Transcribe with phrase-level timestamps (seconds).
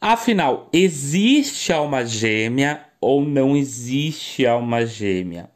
[0.00, 5.48] Afinal, existe alma gêmea ou não existe alma gêmea?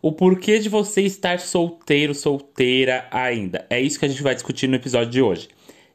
[0.00, 3.66] O porquê de você estar solteiro, solteira ainda?
[3.68, 5.48] É isso que a gente vai discutir no episódio de hoje.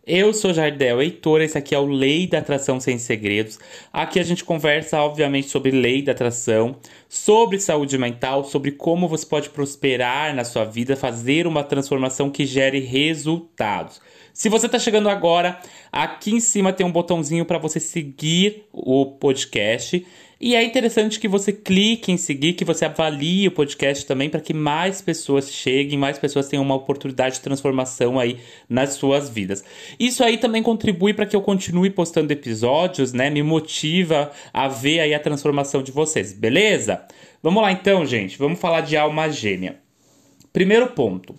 [0.06, 3.58] Eu sou Jardel Heitor, esse aqui é o Lei da Atração Sem Segredos.
[3.92, 6.76] Aqui a gente conversa, obviamente, sobre lei da atração,
[7.10, 12.46] sobre saúde mental, sobre como você pode prosperar na sua vida, fazer uma transformação que
[12.46, 14.00] gere resultados.
[14.36, 19.06] Se você está chegando agora, aqui em cima tem um botãozinho para você seguir o
[19.06, 20.06] podcast.
[20.42, 24.42] E é interessante que você clique em seguir, que você avalie o podcast também para
[24.42, 29.64] que mais pessoas cheguem, mais pessoas tenham uma oportunidade de transformação aí nas suas vidas.
[29.98, 33.30] Isso aí também contribui para que eu continue postando episódios, né?
[33.30, 37.06] Me motiva a ver aí a transformação de vocês, beleza?
[37.42, 38.38] Vamos lá então, gente.
[38.38, 39.78] Vamos falar de alma gêmea.
[40.52, 41.34] Primeiro ponto.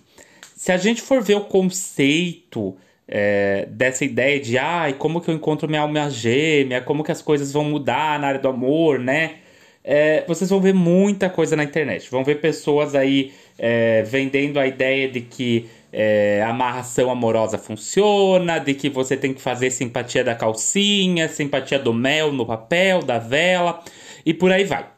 [0.56, 2.74] Se a gente for ver o conceito
[3.08, 7.22] é, dessa ideia de ai, como que eu encontro minha alma gêmea, como que as
[7.22, 9.36] coisas vão mudar na área do amor, né?
[9.84, 12.10] É, vocês vão ver muita coisa na internet.
[12.10, 18.74] Vão ver pessoas aí é, vendendo a ideia de que é, amarração amorosa funciona, de
[18.74, 23.80] que você tem que fazer simpatia da calcinha, simpatia do mel no papel, da vela,
[24.24, 24.95] e por aí vai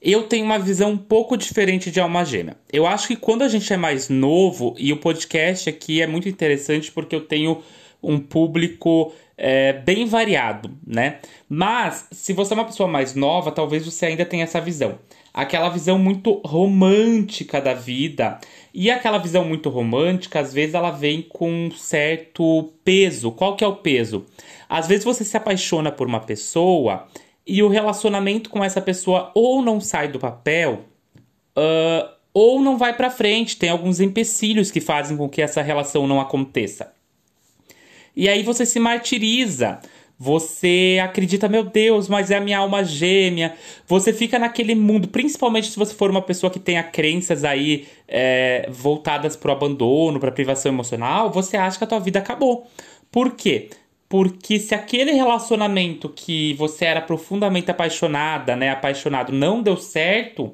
[0.00, 2.56] eu tenho uma visão um pouco diferente de alma gêmea.
[2.72, 6.28] Eu acho que quando a gente é mais novo, e o podcast aqui é muito
[6.28, 7.62] interessante porque eu tenho
[8.02, 11.18] um público é, bem variado, né?
[11.48, 14.98] Mas se você é uma pessoa mais nova, talvez você ainda tenha essa visão.
[15.32, 18.38] Aquela visão muito romântica da vida.
[18.72, 23.30] E aquela visão muito romântica, às vezes ela vem com um certo peso.
[23.32, 24.24] Qual que é o peso?
[24.68, 27.06] Às vezes você se apaixona por uma pessoa
[27.50, 30.84] e o relacionamento com essa pessoa ou não sai do papel
[31.58, 33.56] uh, ou não vai para frente.
[33.56, 36.92] Tem alguns empecilhos que fazem com que essa relação não aconteça.
[38.14, 39.80] E aí você se martiriza.
[40.16, 43.56] Você acredita, meu Deus, mas é a minha alma gêmea.
[43.84, 48.68] Você fica naquele mundo, principalmente se você for uma pessoa que tenha crenças aí é,
[48.70, 52.68] voltadas para o abandono, para privação emocional, você acha que a tua vida acabou.
[53.10, 53.70] Por quê?
[54.10, 60.52] Porque se aquele relacionamento que você era profundamente apaixonada, né, apaixonado, não deu certo,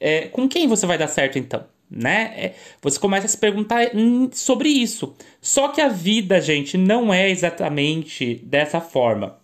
[0.00, 1.66] é, com quem você vai dar certo então?
[1.90, 2.32] Né?
[2.34, 3.90] É, você começa a se perguntar
[4.32, 5.14] sobre isso.
[5.38, 9.36] Só que a vida, gente, não é exatamente dessa forma.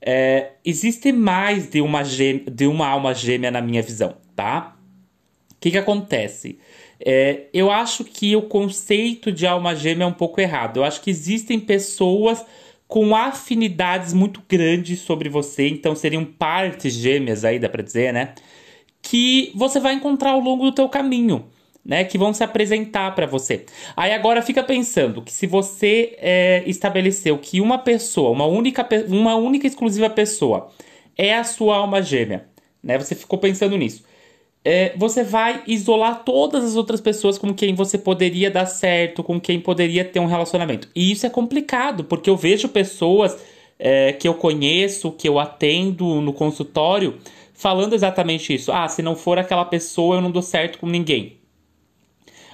[0.00, 4.76] É, existe mais de uma, de uma alma gêmea na minha visão, tá?
[5.50, 6.60] O que, que acontece?
[7.04, 10.76] É, eu acho que o conceito de alma gêmea é um pouco errado.
[10.76, 12.46] Eu acho que existem pessoas
[12.90, 18.34] com afinidades muito grandes sobre você, então seriam partes gêmeas aí, dá pra dizer, né?
[19.00, 21.46] Que você vai encontrar ao longo do teu caminho,
[21.84, 22.02] né?
[22.02, 23.64] Que vão se apresentar para você.
[23.96, 29.36] Aí agora fica pensando que se você é, estabeleceu que uma pessoa, uma única, uma
[29.36, 30.68] única exclusiva pessoa
[31.16, 32.48] é a sua alma gêmea,
[32.82, 32.98] né?
[32.98, 34.02] Você ficou pensando nisso
[34.64, 39.40] é, você vai isolar todas as outras pessoas com quem você poderia dar certo, com
[39.40, 40.88] quem poderia ter um relacionamento.
[40.94, 43.36] E isso é complicado, porque eu vejo pessoas
[43.78, 47.18] é, que eu conheço, que eu atendo no consultório,
[47.54, 48.70] falando exatamente isso.
[48.70, 51.38] Ah, se não for aquela pessoa, eu não dou certo com ninguém.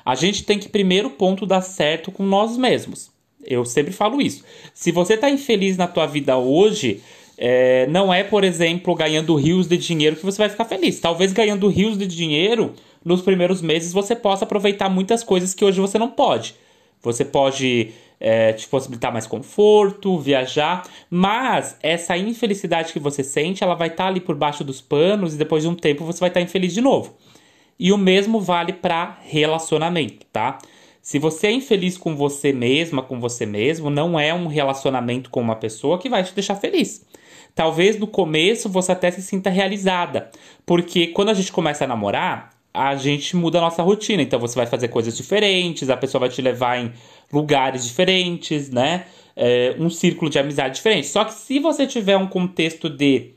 [0.05, 3.11] A gente tem que, primeiro ponto, dar certo com nós mesmos.
[3.45, 4.45] Eu sempre falo isso.
[4.73, 7.03] Se você está infeliz na tua vida hoje,
[7.39, 10.99] é, não é, por exemplo, ganhando rios de dinheiro que você vai ficar feliz.
[11.01, 12.75] Talvez ganhando rios de dinheiro,
[13.05, 16.55] nos primeiros meses você possa aproveitar muitas coisas que hoje você não pode.
[17.03, 23.75] Você pode é, te possibilitar mais conforto, viajar, mas essa infelicidade que você sente, ela
[23.75, 26.31] vai estar tá ali por baixo dos panos e depois de um tempo você vai
[26.31, 27.15] estar tá infeliz de novo.
[27.79, 30.59] E o mesmo vale para relacionamento, tá?
[31.03, 35.41] Se você é infeliz com você mesma, com você mesmo, não é um relacionamento com
[35.41, 37.07] uma pessoa que vai te deixar feliz.
[37.57, 40.31] Talvez no começo você até se sinta realizada,
[40.67, 44.23] porque quando a gente começa a namorar, a gente muda a nossa rotina.
[44.23, 46.93] Então você vai fazer coisas diferentes, a pessoa vai te levar em
[47.33, 49.07] lugares diferentes, né?
[49.35, 51.07] É, um círculo de amizade diferente.
[51.07, 53.33] Só que se você tiver um contexto de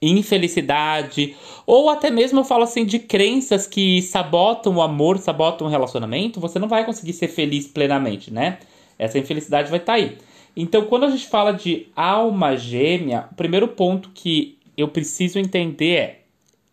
[0.00, 1.34] infelicidade,
[1.66, 6.38] ou até mesmo eu falo assim de crenças que sabotam o amor, sabotam o relacionamento,
[6.38, 8.58] você não vai conseguir ser feliz plenamente, né?
[8.98, 10.18] Essa infelicidade vai estar tá aí.
[10.60, 15.94] Então, quando a gente fala de alma gêmea, o primeiro ponto que eu preciso entender
[15.94, 16.20] é: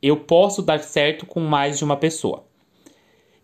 [0.01, 2.43] eu posso dar certo com mais de uma pessoa.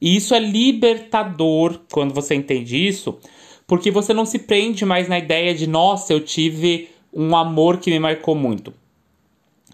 [0.01, 3.19] E isso é libertador quando você entende isso,
[3.67, 7.91] porque você não se prende mais na ideia de, nossa, eu tive um amor que
[7.91, 8.73] me marcou muito.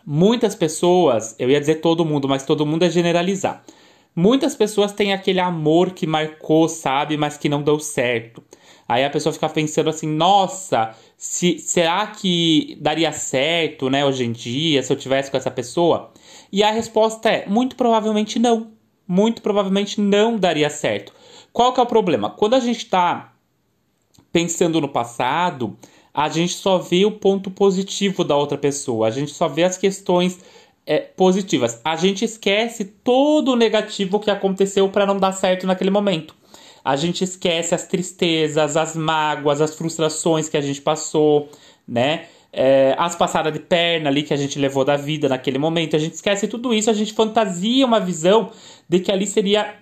[0.06, 3.64] Muitas pessoas, eu ia dizer todo mundo, mas todo mundo é generalizar.
[4.14, 8.44] Muitas pessoas têm aquele amor que marcou, sabe, mas que não deu certo
[8.88, 14.32] Aí a pessoa fica pensando assim, nossa, se, será que daria certo, né, hoje em
[14.32, 16.12] dia, se eu tivesse com essa pessoa?
[16.52, 18.72] E a resposta é, muito provavelmente não.
[19.08, 21.14] Muito provavelmente não daria certo.
[21.52, 22.30] Qual que é o problema?
[22.30, 23.34] Quando a gente está
[24.32, 25.76] pensando no passado,
[26.14, 29.78] a gente só vê o ponto positivo da outra pessoa, a gente só vê as
[29.78, 30.40] questões
[30.86, 31.82] é, positivas.
[31.84, 36.34] A gente esquece todo o negativo que aconteceu para não dar certo naquele momento.
[36.84, 41.50] A gente esquece as tristezas, as mágoas, as frustrações que a gente passou,
[41.88, 42.26] né?
[42.52, 45.96] É, as passadas de perna ali que a gente levou da vida naquele momento.
[45.96, 48.52] A gente esquece tudo isso, a gente fantasia uma visão
[48.88, 49.76] de que ali seria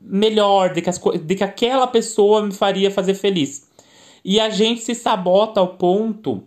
[0.00, 3.68] melhor, de que, as, de que aquela pessoa me faria fazer feliz.
[4.24, 6.42] E a gente se sabota ao ponto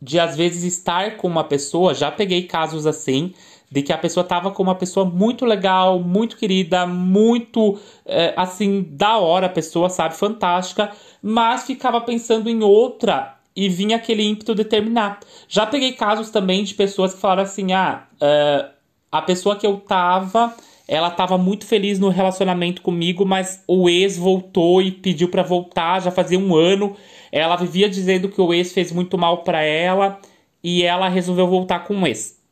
[0.00, 3.32] de às vezes estar com uma pessoa, já peguei casos assim,
[3.74, 7.76] de que a pessoa tava com uma pessoa muito legal, muito querida, muito
[8.06, 13.96] é, assim, da hora, a pessoa, sabe, fantástica, mas ficava pensando em outra e vinha
[13.96, 15.18] aquele ímpeto de terminar.
[15.48, 18.70] Já peguei casos também de pessoas que falaram assim: ah, uh,
[19.10, 20.54] a pessoa que eu tava
[20.86, 26.00] ela estava muito feliz no relacionamento comigo, mas o ex voltou e pediu para voltar,
[26.00, 26.94] já fazia um ano.
[27.32, 30.20] Ela vivia dizendo que o ex fez muito mal para ela
[30.62, 32.43] e ela resolveu voltar com o ex.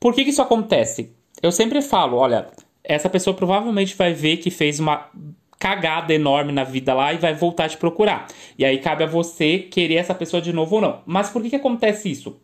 [0.00, 1.14] Por que, que isso acontece?
[1.42, 2.48] Eu sempre falo, olha,
[2.82, 5.10] essa pessoa provavelmente vai ver que fez uma
[5.58, 8.26] cagada enorme na vida lá e vai voltar a te procurar.
[8.58, 11.02] E aí cabe a você querer essa pessoa de novo ou não.
[11.04, 12.40] Mas por que, que acontece isso?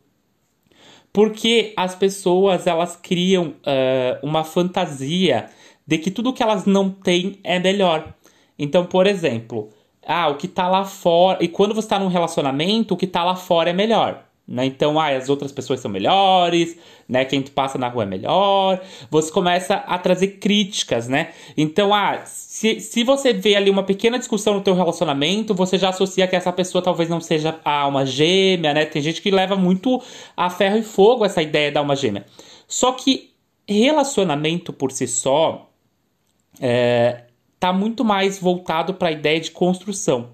[1.11, 5.49] Porque as pessoas elas criam uh, uma fantasia
[5.87, 8.13] de que tudo que elas não têm é melhor.
[8.59, 9.71] Então, por exemplo,
[10.07, 11.43] ah, o que tá lá fora.
[11.43, 14.26] E quando você tá num relacionamento, o que tá lá fora é melhor.
[14.49, 14.67] Né?
[14.67, 16.79] Então, ah, as outras pessoas são melhores,
[17.09, 17.25] né?
[17.25, 18.81] Quem tu passa na rua é melhor.
[19.11, 21.33] Você começa a trazer críticas, né?
[21.57, 25.89] Então, ah, se, se você vê ali uma pequena discussão no teu relacionamento, você já
[25.89, 28.85] associa que essa pessoa talvez não seja a alma gêmea, né?
[28.85, 30.01] Tem gente que leva muito
[30.37, 32.25] a ferro e fogo essa ideia da alma gêmea.
[32.69, 33.35] Só que
[33.69, 35.71] relacionamento por si só
[36.61, 37.25] é,
[37.59, 40.31] tá muito mais voltado para a ideia de construção.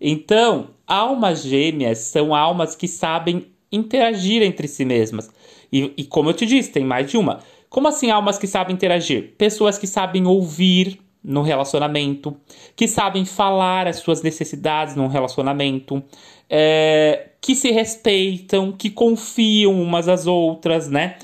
[0.00, 5.30] Então, almas gêmeas são almas que sabem interagir entre si mesmas.
[5.72, 7.40] E, e, como eu te disse, tem mais de uma.
[7.68, 9.34] Como assim almas que sabem interagir?
[9.36, 12.36] Pessoas que sabem ouvir no relacionamento,
[12.76, 16.02] que sabem falar as suas necessidades no relacionamento,
[16.48, 21.16] é, que se respeitam, que confiam umas às outras, né?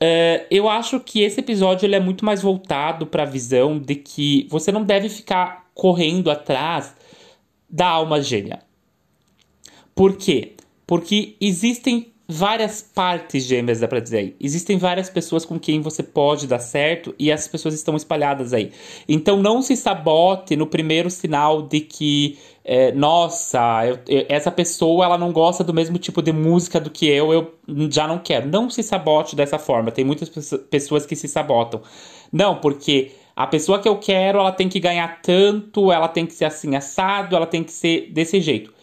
[0.00, 3.96] É, eu acho que esse episódio ele é muito mais voltado para a visão de
[3.96, 6.94] que você não deve ficar correndo atrás
[7.68, 8.60] da alma gêmea.
[9.98, 10.52] Por quê?
[10.86, 14.36] Porque existem várias partes gêmeas, dá pra dizer aí.
[14.40, 18.70] Existem várias pessoas com quem você pode dar certo e essas pessoas estão espalhadas aí.
[19.08, 25.04] Então não se sabote no primeiro sinal de que, é, nossa, eu, eu, essa pessoa
[25.04, 27.52] ela não gosta do mesmo tipo de música do que eu, eu
[27.90, 28.46] já não quero.
[28.46, 29.90] Não se sabote dessa forma.
[29.90, 30.28] Tem muitas
[30.70, 31.82] pessoas que se sabotam.
[32.32, 36.34] Não, porque a pessoa que eu quero, ela tem que ganhar tanto, ela tem que
[36.34, 38.77] ser assim assado, ela tem que ser desse jeito.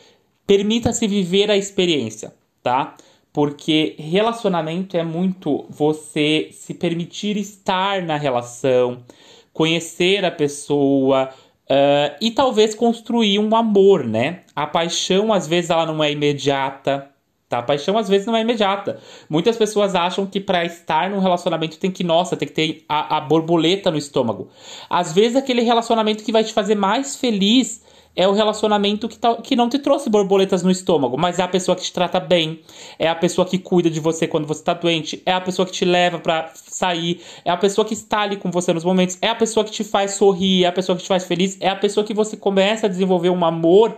[0.45, 2.95] Permita-se viver a experiência, tá?
[3.35, 9.03] porque relacionamento é muito você se permitir estar na relação,
[9.51, 11.29] conhecer a pessoa
[11.65, 14.43] uh, e talvez construir um amor, né?
[14.55, 17.09] A paixão às vezes ela não é imediata.
[17.49, 17.57] Tá?
[17.57, 19.01] A paixão às vezes não é imediata.
[19.29, 23.17] Muitas pessoas acham que para estar num relacionamento tem que, nossa, tem que ter a,
[23.17, 24.47] a borboleta no estômago.
[24.89, 27.83] Às vezes aquele relacionamento que vai te fazer mais feliz
[28.15, 31.47] é o relacionamento que, tá, que não te trouxe borboletas no estômago, mas é a
[31.47, 32.61] pessoa que te trata bem,
[32.97, 35.71] é a pessoa que cuida de você quando você está doente, é a pessoa que
[35.71, 39.27] te leva para sair, é a pessoa que está ali com você nos momentos, é
[39.27, 41.75] a pessoa que te faz sorrir, é a pessoa que te faz feliz, é a
[41.75, 43.97] pessoa que você começa a desenvolver um amor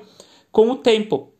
[0.51, 1.31] com o tempo.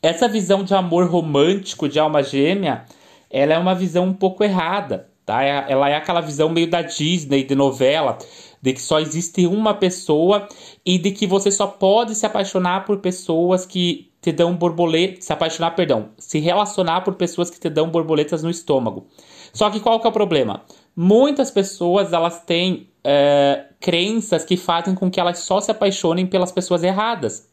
[0.00, 2.84] Essa visão de amor romântico, de alma gêmea,
[3.30, 5.42] ela é uma visão um pouco errada, tá?
[5.42, 8.18] É, ela é aquela visão meio da Disney, de novela,
[8.64, 10.48] de que só existe uma pessoa
[10.86, 15.34] e de que você só pode se apaixonar por pessoas que te dão borboletas, se
[15.34, 19.06] apaixonar, perdão, se relacionar por pessoas que te dão borboletas no estômago.
[19.52, 20.62] Só que qual que é o problema?
[20.96, 26.50] Muitas pessoas elas têm é, crenças que fazem com que elas só se apaixonem pelas
[26.50, 27.46] pessoas erradas.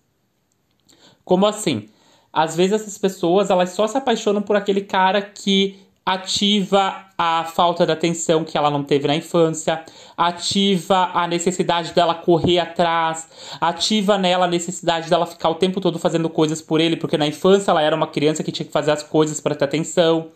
[1.25, 1.89] Como assim?
[2.31, 7.85] Às vezes essas pessoas elas só se apaixonam por aquele cara que ativa a falta
[7.85, 9.83] de atenção que ela não teve na infância,
[10.17, 13.27] ativa a necessidade dela correr atrás,
[13.59, 17.27] ativa nela a necessidade dela ficar o tempo todo fazendo coisas por ele, porque na
[17.27, 20.29] infância ela era uma criança que tinha que fazer as coisas para ter atenção.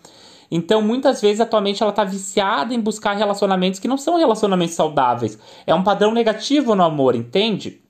[0.51, 5.39] Então, muitas vezes, atualmente, ela está viciada em buscar relacionamentos que não são relacionamentos saudáveis.
[5.65, 7.81] É um padrão negativo no amor, entende?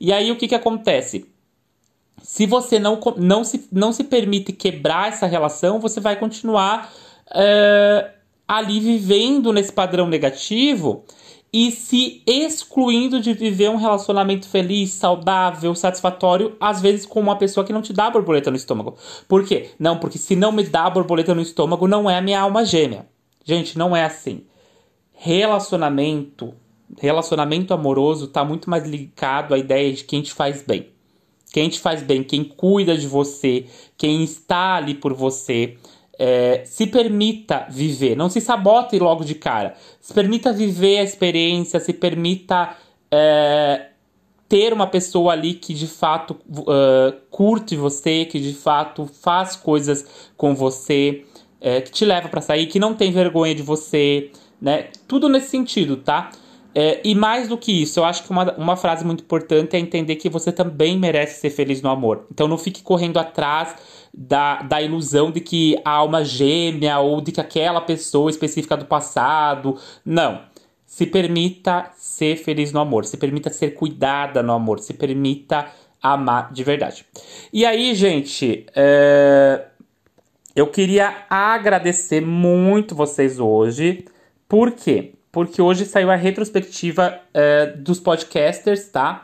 [0.00, 1.26] E aí o que, que acontece?
[2.22, 6.90] Se você não, não, se, não se permite quebrar essa relação, você vai continuar
[7.28, 8.10] uh,
[8.46, 11.04] ali vivendo nesse padrão negativo
[11.56, 17.64] e se excluindo de viver um relacionamento feliz, saudável, satisfatório, às vezes com uma pessoa
[17.64, 18.96] que não te dá borboleta no estômago.
[19.28, 19.70] Por quê?
[19.78, 23.06] Não, porque se não me dá borboleta no estômago, não é a minha alma gêmea.
[23.44, 24.42] Gente, não é assim.
[25.12, 26.52] Relacionamento,
[26.98, 30.88] relacionamento amoroso tá muito mais ligado à ideia de quem te faz bem.
[31.52, 33.66] Quem te faz bem, quem cuida de você,
[33.96, 35.76] quem está ali por você,
[36.18, 39.74] é, se permita viver, não se sabote logo de cara.
[40.00, 42.76] Se permita viver a experiência, se permita
[43.10, 43.86] é,
[44.48, 50.30] ter uma pessoa ali que de fato uh, curte você, que de fato faz coisas
[50.36, 51.24] com você,
[51.60, 54.30] é, que te leva para sair, que não tem vergonha de você,
[54.60, 54.88] né?
[55.08, 56.30] Tudo nesse sentido, tá?
[56.74, 59.78] É, e mais do que isso, eu acho que uma, uma frase muito importante é
[59.78, 62.26] entender que você também merece ser feliz no amor.
[62.30, 63.74] Então não fique correndo atrás
[64.16, 68.84] da, da ilusão de que a alma gêmea ou de que aquela pessoa específica do
[68.84, 69.76] passado.
[70.04, 70.42] Não.
[70.86, 75.66] Se permita ser feliz no amor, se permita ser cuidada no amor, se permita
[76.00, 77.04] amar de verdade.
[77.52, 79.66] E aí, gente, é...
[80.54, 84.04] eu queria agradecer muito vocês hoje.
[84.48, 85.14] Por quê?
[85.32, 89.22] Porque hoje saiu a retrospectiva é, dos podcasters, tá?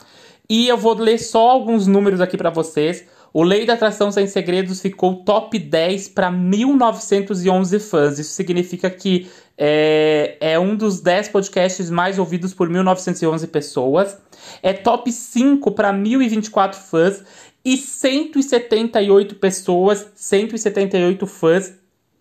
[0.49, 3.06] E eu vou ler só alguns números aqui para vocês.
[3.32, 8.18] O Lei da Atração Sem Segredos ficou top 10 para 1911 fãs.
[8.18, 14.18] Isso significa que é, é, um dos 10 podcasts mais ouvidos por 1911 pessoas.
[14.62, 17.22] É top 5 para 1024 fãs.
[17.64, 21.75] E 178 pessoas, 178 fãs,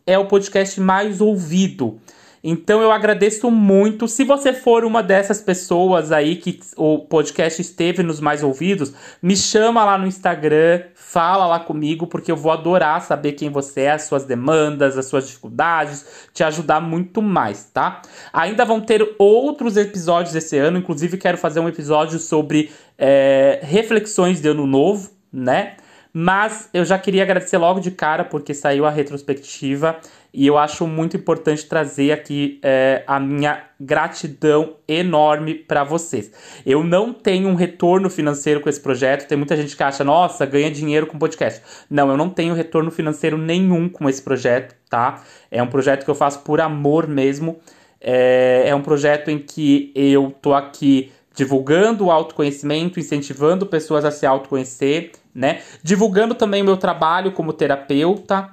[0.06, 2.00] é o podcast mais ouvido.
[2.44, 4.08] Então eu agradeço muito.
[4.08, 9.36] Se você for uma dessas pessoas aí que o podcast esteve nos mais ouvidos, me
[9.36, 13.92] chama lá no Instagram, fala lá comigo, porque eu vou adorar saber quem você é,
[13.92, 18.02] as suas demandas, as suas dificuldades, te ajudar muito mais, tá?
[18.32, 24.42] Ainda vão ter outros episódios esse ano, inclusive quero fazer um episódio sobre é, reflexões
[24.42, 25.76] de ano novo, né?
[26.12, 30.00] Mas eu já queria agradecer logo de cara porque saiu a retrospectiva
[30.34, 36.32] e eu acho muito importante trazer aqui é, a minha gratidão enorme para vocês.
[36.66, 39.28] Eu não tenho um retorno financeiro com esse projeto.
[39.28, 41.62] Tem muita gente que acha, nossa, ganha dinheiro com podcast.
[41.90, 45.24] Não, eu não tenho retorno financeiro nenhum com esse projeto, tá?
[45.50, 47.60] É um projeto que eu faço por amor mesmo.
[48.02, 54.12] É, é um projeto em que eu tô aqui divulgando o autoconhecimento, incentivando pessoas a
[54.12, 55.62] se autoconhecer né?
[55.82, 58.50] Divulgando também o meu trabalho como terapeuta,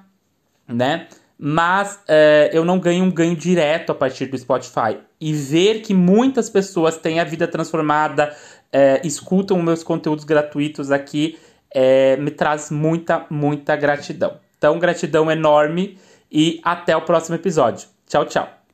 [0.68, 1.08] né?
[1.38, 4.98] Mas é, eu não ganho um ganho direto a partir do Spotify.
[5.20, 8.34] E ver que muitas pessoas têm a vida transformada,
[8.72, 11.38] é, escutam meus conteúdos gratuitos aqui,
[11.74, 14.38] é, me traz muita, muita gratidão.
[14.56, 15.98] Então, gratidão enorme
[16.30, 17.88] e até o próximo episódio.
[18.06, 18.55] Tchau, tchau.